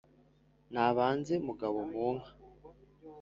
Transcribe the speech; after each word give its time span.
nabanze 0.73 1.33
mugabo 1.47 1.77
mu 1.91 2.07
nka 2.15 2.29